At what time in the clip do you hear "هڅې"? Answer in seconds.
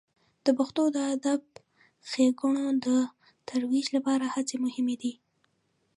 4.35-4.55